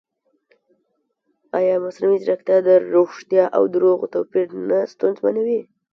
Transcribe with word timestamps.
ایا 1.57 1.73
مصنوعي 1.85 2.17
ځیرکتیا 2.23 2.57
د 2.67 2.69
ریښتیا 2.93 3.45
او 3.57 3.63
دروغو 3.73 4.11
توپیر 4.13 4.47
نه 4.69 4.79
ستونزمنوي؟ 4.93 5.61